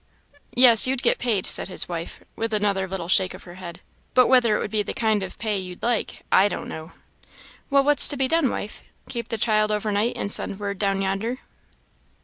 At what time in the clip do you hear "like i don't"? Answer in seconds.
5.83-6.67